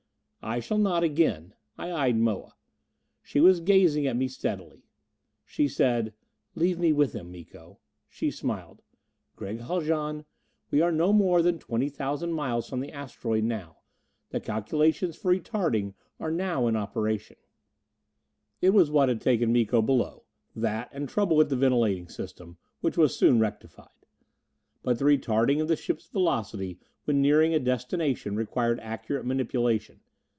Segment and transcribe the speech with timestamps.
[0.43, 2.55] "I shall not again." I eyed Moa.
[3.21, 4.87] She was gazing at me steadily.
[5.45, 6.15] She said,
[6.55, 7.77] "Leave me with him, Miko...."
[8.09, 8.81] She smiled.
[9.35, 10.25] "Gregg Haljan,
[10.71, 13.81] we are no more than twenty thousand miles from the asteroid now.
[14.31, 17.37] The calculations for retarding are now in operation."
[18.61, 20.25] It was what had taken Miko below,
[20.55, 24.07] that and trouble with the ventilating system, which was soon rectified.
[24.81, 29.99] But the retarding of the ship's velocity when nearing a destination required accurate manipulation.